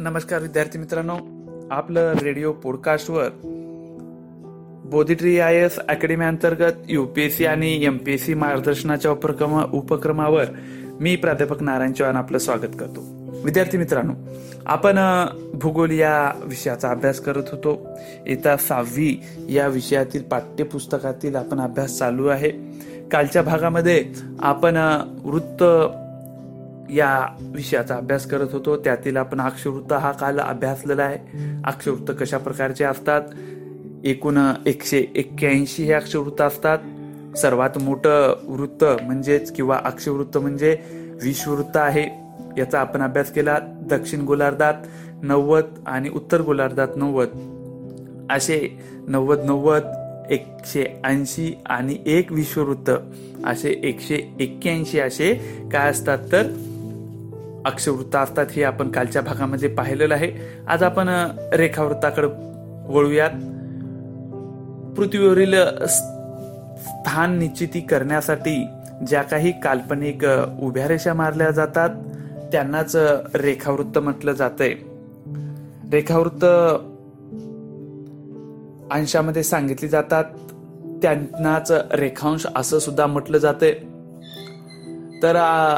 [0.00, 1.16] नमस्कार विद्यार्थी मित्रांनो.
[1.70, 3.28] आपलं रेडिओ पॉडकास्टवर
[4.84, 10.44] बोधिट्री आय एस अकॅडमी अंतर्गत युपीएससी आणि एमपीएससी मार्गदर्शनाच्या उपक्रमा उपक्रमावर
[11.00, 13.04] मी प्राध्यापक नारायण चव्हाण आपलं स्वागत करतो.
[13.44, 14.12] विद्यार्थी मित्रांनो
[14.66, 14.98] आपण
[15.54, 17.88] भूगोल या विषयाचा अभ्यास करत होतो.
[18.26, 22.50] येता सहावी या विषयातील पाठ्यपुस्तकातील आपण अभ्यास चालू आहे.
[23.10, 24.04] कालच्या भागामध्ये
[24.38, 24.76] आपण
[25.24, 25.64] वृत्त
[26.92, 28.76] या विषयाचा अभ्यास करत होतो.
[28.76, 31.18] त्यातील आपण अक्षरवृत्त हा काल अभ्यासलेला आहे.
[31.64, 33.22] अक्षरवृत्त कशा प्रकारचे असतात?
[34.04, 36.78] एकूण एकशे एक्क्याऐंशी हे अक्षरवृत्त असतात.
[37.36, 40.78] सर्वात मोठं वृत्त म्हणजेच किंवा अक्षवृत्त म्हणजे
[41.22, 42.08] विश्ववृत्त आहे.
[42.58, 43.58] याचा आपण अभ्यास केला.
[43.62, 44.74] दक्षिण गोलार्धात
[45.22, 47.28] नव्वद आणि उत्तर गोलार्धात नव्वद.
[48.30, 48.78] असे
[49.08, 49.82] नव्वद नव्वद
[50.30, 52.90] एकशे ऐंशी आणि एक विश्ववृत्त
[53.44, 55.34] असे एकशे एक्क्याऐंशी असे
[55.72, 56.42] काय असतात तर?
[57.64, 60.32] अक्षवृत्त असतात हे आपण कालच्या भागामध्ये पाहिलेलं आहे.
[60.68, 61.08] आज आपण
[61.52, 62.26] रेखावृत्ताकडे
[62.92, 63.30] वळूयात.
[64.96, 65.54] पृथ्वीवरील
[65.86, 68.66] स्थान निश्चिती करण्यासाठी
[69.06, 70.26] ज्या काही काल्पनिक
[70.62, 71.90] उभ्या रेषा मारल्या जातात
[72.52, 72.96] त्यांनाच
[73.34, 74.74] रेखावृत्त म्हटलं जातंय.
[75.92, 76.44] रेखावृत्त
[78.92, 80.24] अंशामध्ये सांगितली जातात
[81.02, 83.74] त्यांनाच रेखांश असं सुद्धा म्हटलं जातंय.
[85.22, 85.36] तर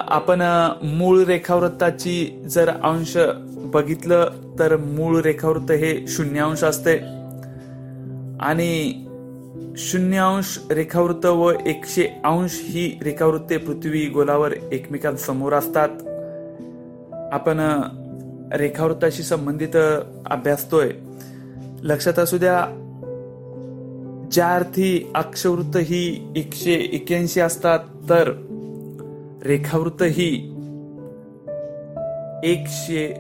[0.09, 0.43] आपण
[0.83, 4.29] मूळ रेखावृत्ताची जर अंश बघितलं
[4.59, 6.97] तर मूळ रेखावृत्त हे शून्यांश असते.
[8.41, 9.05] आणि
[9.77, 15.89] शून्यांश रेखावृत्त व एकशे अंश ही रेखावृत्ते पृथ्वी गोलावर एकमेकांसमोर असतात.
[17.33, 17.81] आपण
[18.53, 19.77] रेखावृत्ताशी संबंधित
[20.31, 20.91] अभ्यासतोय
[21.83, 22.81] लक्षात असू द्या
[24.33, 27.79] ज्या अर्थी अक्षवृत्त ही एकशे एक्याऐंशी असतात
[28.09, 28.33] तर
[29.47, 30.51] रेखावृत्त ही
[32.45, 33.15] एकशे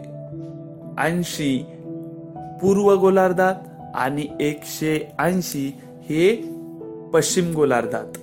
[0.98, 1.66] ऐंशी
[2.62, 3.54] पूर्व गोलार्धात
[3.94, 6.36] आणि एकशे ऐंशी हे
[7.14, 8.18] पश्चिम गोलार्धात.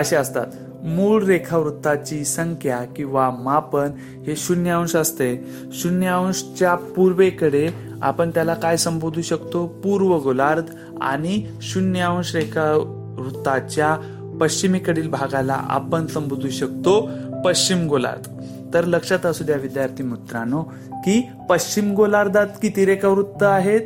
[0.00, 0.46] असे असतात.
[0.84, 3.90] मूळ रेखावृत्ताची संख्या किंवा मापन
[4.26, 5.44] हे शून्यांश असते.
[5.72, 7.68] शून्यांशच्या पूर्वेकडे
[8.02, 9.66] आपण त्याला काय संबोधू शकतो?
[9.66, 10.64] पूर्व गोलार्ध
[11.00, 17.10] आणि शून्यांश रेखावृत्ताच्या पश्चिमेकडील भागाला आपण संबोधू शकतो
[17.44, 18.28] पश्चिम गोलार्ध.
[18.74, 20.62] तर लक्षात असू द्या विद्यार्थी मित्रांनो
[20.92, 23.80] की पश्चिम गोलार्धात किती रेखावृत्त आहेत?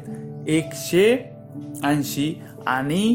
[0.48, 1.30] एकशे
[1.84, 3.14] ऐंशी आणि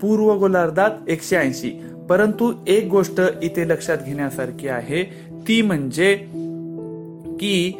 [0.00, 1.82] पूर्व गोलार्धात एकशे ऐंशी.
[2.08, 5.02] परंतु एक गोष्ट इथे लक्षात घेण्यासारखी आहे
[5.48, 6.14] ती म्हणजे
[7.40, 7.72] की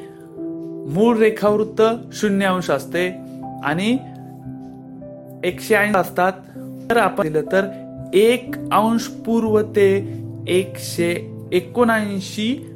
[0.88, 3.10] मूळ रेखावृत्त शून्य अंश असते
[3.64, 3.98] आणि
[5.44, 6.32] एकशे ऐंशी असतात.
[6.90, 7.84] तर आपण दिलं तर
[8.14, 10.14] एक अंश पूर्व ते
[10.48, 12.70] एकशे एकोणऐंशी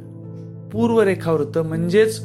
[0.72, 2.20] पूर्व रेखावृत्त म्हणजेच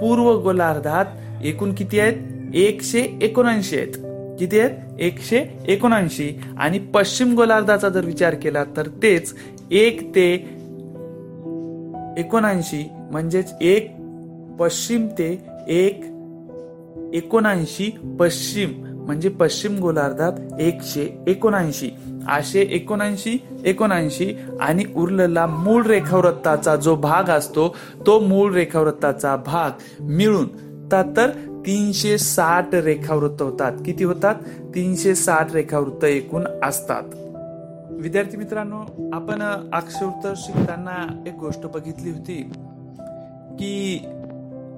[0.00, 1.04] पूर्व गोलार्धात
[1.44, 2.14] एकूण किती आहेत?
[2.54, 3.92] एकशे एकोणऐंशी आहेत.
[4.38, 4.70] किती आहेत?
[5.00, 6.40] एकशे एकोणऐंशी.
[6.58, 9.34] आणि पश्चिम गोलार्धाचा जर विचार केला तर तेच
[9.70, 10.32] एक ते
[12.18, 13.96] एकोणऐंशी म्हणजेच एक
[14.58, 16.04] पश्चिम ते एक
[17.14, 18.91] एकोणऐंशी पश्चिम.
[19.06, 21.90] म्हणजे पश्चिम गोलार्धात एकशे एकोणऐंशी
[22.28, 27.76] आशे एकोणऐंशी एकोणऐंशी आणि उरलेला मूळ रेखावृत्ताचा जो भाग असतो
[28.06, 29.70] तो मूळ रेखावृत्ताचा भाग
[30.00, 30.48] मिळून
[30.92, 31.30] तर
[31.66, 33.72] तीनशे साठ रेखावृत्त होतात.
[33.84, 34.34] किती होतात?
[34.74, 37.02] तीनशे साठ रेखावृत्त एकूण असतात.
[37.90, 39.42] विद्यार्थी मित्रांनो आपण
[39.72, 42.50] अक्षरवृत्त शिकताना एक गोष्ट बघितली होती
[43.52, 44.04] की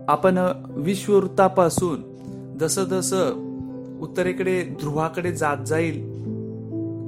[0.09, 0.39] आपण
[0.71, 2.03] विश्ववृत्तापासून
[2.61, 3.44] जसं जसं
[4.05, 5.95] उत्तरेकडे ध्रुवाकडे जात जाईल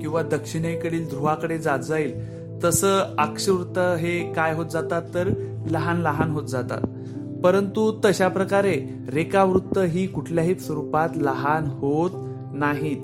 [0.00, 5.28] किंवा दक्षिणेकडील ध्रुवाकडे जात जाईल तसं अक्षवृत्त हे काय होत जातात तर
[5.70, 6.80] लहान लहान होत जातात.
[7.44, 8.74] परंतु तशा प्रकारे
[9.12, 12.10] रेखावृत्त ही कुठल्याही स्वरूपात लहान होत
[12.54, 12.96] नाहीत.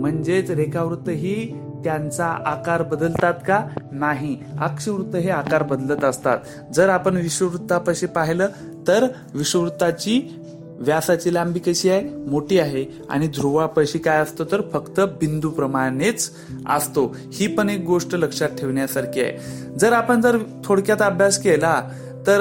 [0.00, 3.68] म्हणजेच रेखावृत्त ही त्यांचा आकार बदलतात का?
[3.92, 4.38] नाही.
[4.60, 6.38] अक्षवृत्त हे आकार बदलत असतात.
[6.74, 8.46] जर आपण विश्ववृत्तापाशी पाहिलं
[8.88, 10.40] तर विश्ववृत्ताची
[10.78, 12.30] व्यासाची लांबी कशी आहे?
[12.30, 12.84] मोठी आहे.
[13.10, 14.44] आणि ध्रुवापाशी काय असतो?
[14.44, 16.30] तर फक्त बिंदू प्रमाणेच
[16.68, 17.16] असतो.
[17.32, 19.38] ही पण एक गोष्ट लक्षात ठेवण्यासारखी आहे.
[19.78, 21.82] जर आपण जर थोडक्यात अभ्यास केला
[22.26, 22.40] तर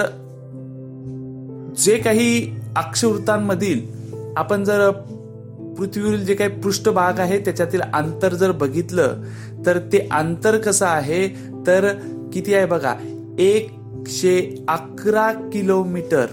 [1.77, 3.81] जे काही अक्षवृत्तांमधील
[4.37, 4.91] आपण जर
[5.77, 9.15] पृथ्वीवरील जे काही पृष्ठभाग आहे त्याच्यातील अंतर जर बघितलं
[9.65, 11.27] तर ते अंतर कसं आहे?
[11.67, 11.93] तर
[12.33, 12.95] किती आहे बघा?
[13.39, 16.25] एकशे अकरा किलोमीटर.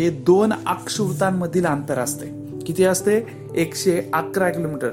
[0.00, 2.26] हे दोन अक्षवृत्तांमधील अंतर असते.
[2.66, 3.26] किती असते?
[3.54, 4.90] एकशे अकरा किलोमीटर.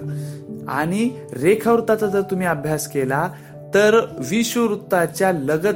[0.68, 3.30] आणि रेखावृत्ताचा जर तुम्ही अभ्यास केला
[3.74, 4.00] तर
[4.30, 5.76] विषुववृत्ताच्या लगत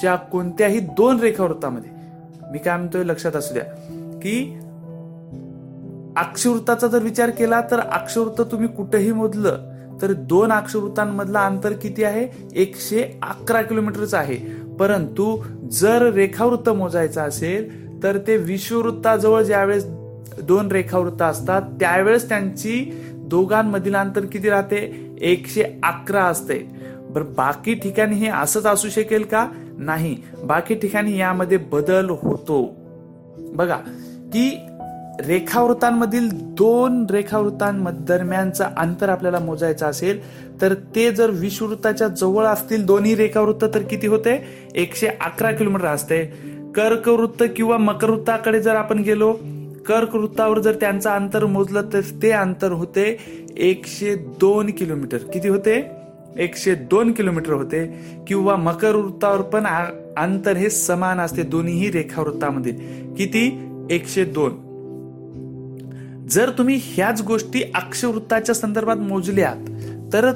[0.00, 1.90] च्या कोणत्याही दोन रेखावृत्तामध्ये
[2.52, 3.62] मी काय म्हणतोय लक्षात असू द्या
[4.22, 4.58] की
[6.16, 9.58] अक्षवृत्ताचा जर विचार केला तर अक्षवृत्त तुम्ही कुठेही मोजलं
[10.02, 12.48] तर दोन अक्षवृत्तांमधलं अंतर किती आहे?
[12.54, 14.36] एकशे अकरा किलोमीटरच आहे.
[14.78, 19.86] परंतु जर रेखावृत्त मोजायचं असेल तर ते विश्ववृत्ताजवळ ज्यावेळेस
[20.42, 25.08] दोन रेखावृत्त असतात त्यावेळेस त्यांची दोघांमधील अंतर किती राहते?
[25.20, 26.68] एकशे अकरा असते.
[27.10, 29.48] बर बाकी ठिकाणी हे असंच असू शकेल का?
[29.78, 30.16] नाही.
[30.44, 32.76] बाकी ठिकाणी यामध्ये बदल होतो.
[33.38, 33.76] बघा
[34.32, 34.58] की
[35.26, 40.20] रेखावृत्तांमधील दोन रेखावृत्तांदरम्यानचं अंतर आपल्याला मोजायचं असेल
[40.60, 44.44] तर ते जर विषुवृत्ताच्या जवळ असतील दोन्ही रेखावृत्त तर किती होते?
[44.74, 46.32] एकशे अकरा किलोमीटर असते.
[46.74, 49.32] कर्कवृत्त किंवा मकरवृत्ताकडे जर आपण गेलो
[49.86, 53.18] कर्कवृत्तावर जर त्यांचं अंतर मोजलं तर ते अंतर होते
[53.56, 55.18] एकशे दोन किलोमीटर.
[55.18, 55.86] किती होते?
[56.36, 58.06] एकशे दोन किलोमीटर होते.
[58.26, 59.64] किंवा मकर वृत्तावर पण
[60.16, 62.72] अंतर हे समान असते दोन्ही रेखावृत्तामध्ये.
[63.18, 63.68] किती?
[63.90, 64.72] एकशे दोन.
[66.30, 69.56] जर तुम्ही ह्याच गोष्टी अक्षवृत्ताच्या संदर्भात मोजल्यात
[70.12, 70.30] तर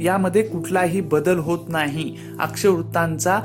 [0.00, 2.16] यामध्ये कुठलाही बदल होत नाही.
[2.40, 3.40] अक्षवृत्तांचा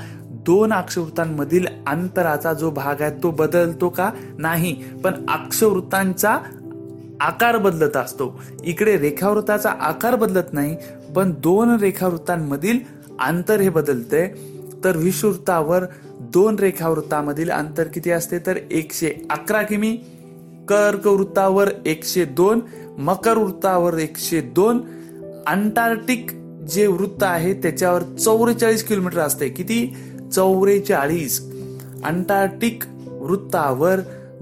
[0.45, 4.11] दोन अक्षवृत्तांमधील अंतराचा जो भाग आहे तो बदलतो का?
[4.37, 4.83] नाही.
[5.03, 6.37] पण अक्षवृत्तांचा
[7.21, 8.41] आकार बदलत असतो.
[8.63, 10.77] इकडे रेखावृत्ताचा आकार बदलत नाही
[11.15, 12.79] पण दोन रेखावृत्तांमधील
[13.19, 14.27] अंतर हे बदलते.
[14.83, 15.85] तर विषुवृत्तावर
[16.19, 18.39] दोन रेखावृत्तामधील अंतर किती असते?
[18.39, 19.97] तर एकशे अकरा किमी.
[20.67, 22.59] कर्कवृत्तावर एकशे दोन
[22.97, 24.77] मकर वृत्तावर एकशे दोन.
[25.47, 26.27] अंटार्क्टिक
[26.69, 29.49] जे वृत्त आहे त्याच्यावर चौवेचाळीस किलोमीटर असते.
[29.49, 29.95] किती?
[30.35, 31.39] चौवेचाळीस
[32.03, 33.99] अंटार्क्टिक वृत्तावर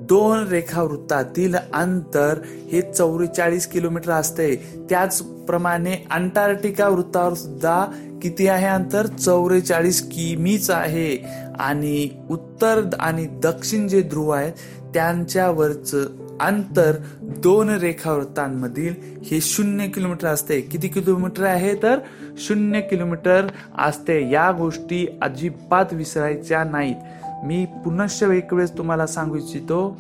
[0.10, 2.40] दोन रेखावृत्तातील अंतर
[2.72, 4.56] हे चौवेचाळीस किलोमीटर असते.
[4.90, 7.86] त्याचप्रमाणे अंटार्क्टिका वृत्तावर सुद्धा
[8.22, 9.06] किती आहे अंतर?
[9.06, 11.18] चौवेचाळीस किमीच आहे.
[11.60, 14.54] आणि उत्तर आणि दक्षिण जे ध्रुव आहेत
[14.94, 15.96] त्यांच्यावरच
[16.40, 18.94] अंतर दोन रेखावृत्तांमधील
[19.26, 20.62] हे शून्य किलोमीटर असते.
[20.62, 22.00] किती किलोमीटर आहे तर?
[22.38, 24.32] शून्य किलोमीटर असते.
[24.32, 26.96] या गोष्टी अजिबात विसरायच्या नाहीत.
[27.44, 29.98] मी पुनश्च एक वेळेस तुम्हाला सांगू इच्छितो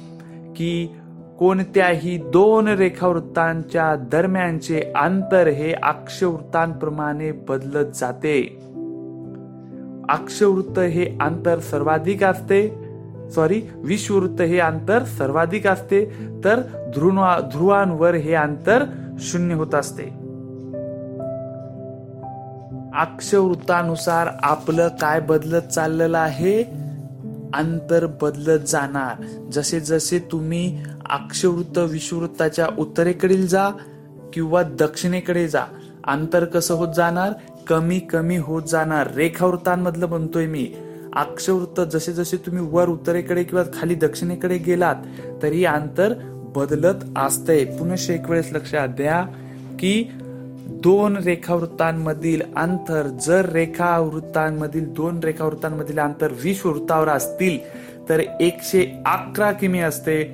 [0.55, 0.95] की
[1.39, 8.59] कोणत्याही दोन रेखावृत्तांच्या दरम्यानचे अंतर हे अक्षवृत्तांप्रमाणे बदलत जाते.
[10.09, 12.83] अक्षवृत्त हे अंतर सर्वाधिक असते.
[13.29, 16.05] सॉरी विश्ववृत्त हे अंतर सर्वाधिक असते.
[16.45, 18.83] तर ध्रुवा ध्रुवांवर हे अंतर
[19.19, 20.03] शून्य होत असते.
[22.95, 26.86] अक्षवृत्तानुसार आपलं काय बदलत चाललेलं आहे?
[27.53, 29.23] अंतर बदलत जाणार.
[29.51, 33.69] जसे जसे तुम्ही अक्षवृत्त विषुवृत्ताच्या उत्तरेकडील जा
[34.33, 35.63] किंवा दक्षिणेकडे जा
[36.07, 37.33] अंतर कसं होत जाणार?
[37.67, 39.13] कमी कमी होत जाणार.
[39.13, 40.73] रेखावृत्तांमधलं म्हणतोय मी.
[41.15, 44.95] अक्षवृत्त जसे जसे तुम्ही वर उत्तरेकडे किंवा खाली दक्षिणेकडे गेलात
[45.43, 46.13] तरी अंतर
[46.55, 47.65] बदलत असतंय.
[47.65, 49.25] पुनश्च एक वेळेस लक्षात द्या
[49.79, 50.05] की
[50.69, 56.31] दोन रेखावृत्तांमधील अंतर जर रेखावृत्तांमधील दोन रेखावृत्तांमधील अंतर
[56.65, 57.57] वृत्तावर असतील
[58.09, 60.33] तर एकशे अकरा किमी असते.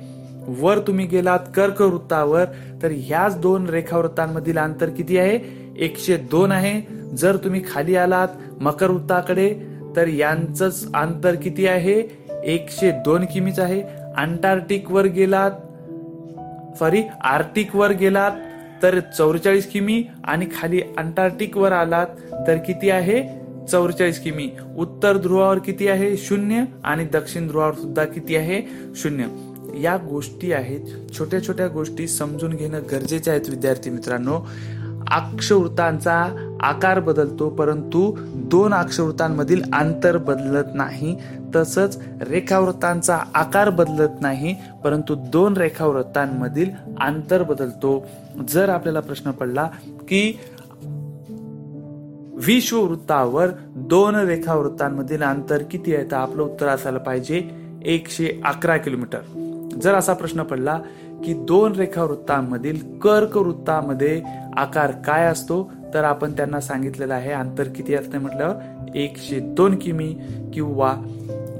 [0.60, 2.44] वर तुम्ही गेलात कर्कवृत्तावर
[2.82, 5.38] तर ह्याच दोन रेखावृत्तांमधील अंतर किती आहे?
[5.78, 6.94] एकशे दोन आहे.
[7.16, 8.28] जर तुम्ही खाली आलात
[8.60, 9.54] मकर वृत्ताकडे
[9.96, 12.02] तर यांचंच अंतर किती आहे?
[12.44, 13.82] एकशे दोन किमीच आहे.
[14.16, 15.50] अंटार्क्टिक वर गेलात
[16.78, 18.30] सॉरी आर्टिक वर गेलात
[18.84, 22.06] तर चौवेचाळीस किमी आणि खाली अंटार्क्टिक वर आलात
[22.48, 23.22] तर किती आहे?
[23.66, 24.50] चौवेचाळीस किमी.
[24.76, 26.16] उत्तर ध्रुवावर किती आहे?
[26.16, 28.62] शून्य आणि दक्षिण ध्रुवावर सुद्धा किती आहे?
[28.94, 29.24] शून्य.
[29.82, 30.80] या गोष्टी आहेत.
[31.18, 34.48] छोट्या छोट्या गोष्टी समजून घेणं गरजेचे आहेत विद्यार्थी मित्रांनो.
[35.10, 36.26] अक्षवृत्तांचा
[36.60, 41.16] आकार बदलतो परंतु दोन अक्षवृत्तांमधील अंतर बदलत नाही.
[41.56, 46.70] तसंच रेखावृत्तांचा आकार बदलत नाही परंतु दोन रेखावृत्तांमधील
[47.00, 48.06] अंतर बदलतो.
[48.48, 49.68] जर आपल्याला प्रश्न पडला
[50.08, 50.38] की
[52.46, 57.42] विश्ववृत्तावर दोन रेखावृत्तांमधील अंतर किती आहे तर आपलं उत्तर असायला पाहिजे
[57.84, 59.18] एकशे अकरा किलोमीटर.
[59.82, 60.78] जर असा प्रश्न पडला
[61.24, 64.22] की दोन रेखावृत्तांमधील कर्कवृत्तामध्ये
[64.56, 65.62] आकार काय असतो
[65.94, 70.14] तर आपण त्यांना सांगितलेलं आहे अंतर किती असते म्हटल्यावर एकशे दोन किमी
[70.54, 70.94] किंवा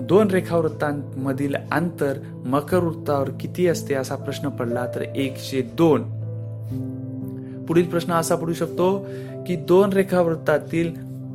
[0.06, 6.02] दोन रेखावृत्तांमधील अंतर मकर वृत्तावर किती असते असा प्रश्न पडला तर एकशे दोन.
[7.66, 9.06] पुढील प्रश्न असा पडू शकतो
[9.46, 10.92] की दोन रेखावृत्तातील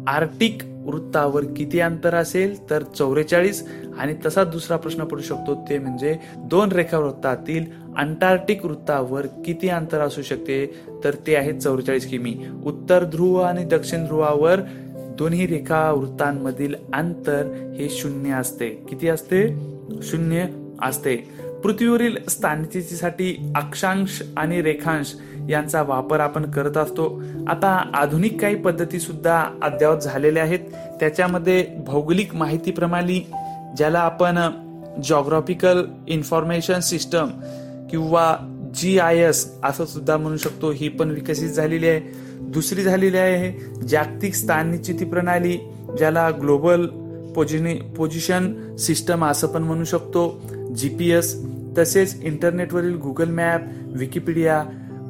[0.07, 3.67] आर्टिक वृत्तावर किती अंतर असेल तर चौवेचाळीस.
[3.99, 7.65] आणि तसा दुसरा प्रश्न पडू शकतो ते म्हणजे दोन रेखावृत्तातील
[7.97, 10.65] अंटार्क्टिक वृत्तावर किती अंतर असू शकते
[11.03, 12.35] तर ते आहे चौवेचाळीस किमी.
[12.65, 14.61] उत्तर ध्रुव आणि दक्षिण ध्रुवावर
[15.19, 18.69] दोन्ही रेखा वृत्तांमधील अंतर हे शून्य असते.
[18.69, 19.47] किती असते?
[20.03, 20.45] शून्य
[20.81, 21.15] असते.
[21.63, 25.15] पृथ्वीवरील स्थानिकतेसाठी अक्षांश आणि रेखांश
[25.49, 27.23] यांचा वापर आपण करत असतो.
[27.47, 30.59] आता आधुनिक काही पद्धती सुद्धा अद्यावत झालेल्या आहेत.
[30.99, 33.21] त्याच्यामध्ये भौगोलिक माहिती प्रणाली
[33.77, 34.37] ज्याला आपण
[35.03, 37.27] जॉग्राफिकल इन्फॉर्मेशन सिस्टम
[37.89, 38.37] किंवा
[38.73, 42.28] जी आय एस असं सुद्धा म्हणू शकतो ही पण विकसित झालेली आहे.
[42.41, 43.51] दुसरी झालेली आहे
[43.87, 44.75] जागतिक स्थान
[45.11, 45.57] प्रणाली
[45.97, 46.85] ज्याला ग्लोबल
[47.35, 50.41] पोजिनी पोझिशन सिस्टम असं पण म्हणू शकतो.
[50.75, 51.35] जी पी एस
[51.77, 54.63] तसेच इंटरनेटवरील गुगल मॅप विकिपीडिया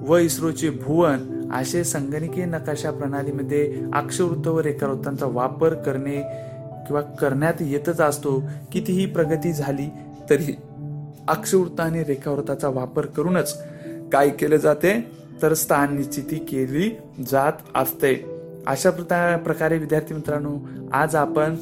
[0.07, 1.17] व इस्रोचे भुवन
[1.53, 6.21] असे संगणकीय नकाशा प्रणालीमध्ये अक्षवृत्त व रेखावृत्तांचा वापर करणे
[6.87, 8.43] किंवा करण्यात येतच असतो.
[8.71, 9.89] कितीही प्रगती झाली
[10.29, 10.55] तरी
[11.27, 13.63] अक्षवृत्त आणि रेखावृत्ताचा वापर करूनच
[14.11, 15.18] काय केले जाते?
[15.41, 16.97] तर स्थान निश्चिती केली
[17.31, 18.25] जात असते.
[18.67, 18.89] अशा
[19.37, 20.57] प्रकारे विद्यार्थी मित्रांनो
[20.93, 21.55] आज आपण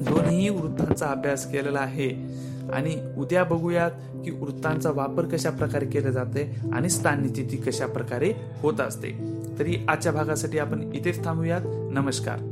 [0.00, 2.42] दोन्ही वृत्तांचा अभ्यास केलेला आहे.
[2.72, 3.90] आणि उद्या बघूयात
[4.24, 9.18] की वृत्तांचा वापर कशा प्रकारे केला जाते आणि स्थान निश्चिती कशा प्रकारे होत असते.
[9.58, 11.60] तरी आजच्या भागासाठी आपण इथेच थांबूयात.
[11.66, 12.51] नमस्कार.